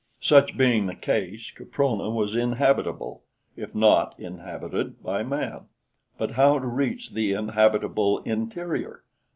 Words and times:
Such 0.19 0.57
being 0.57 0.87
the 0.87 0.95
case, 0.95 1.51
Caprona 1.51 2.09
was 2.09 2.33
inhabitable, 2.33 3.21
if 3.55 3.75
not 3.75 4.15
inhabited, 4.19 5.03
by 5.03 5.21
man; 5.21 5.67
but 6.17 6.31
how 6.31 6.57
to 6.57 6.65
reach 6.65 7.11
the 7.11 7.33
inhabitable 7.33 8.17
interior! 8.23 9.03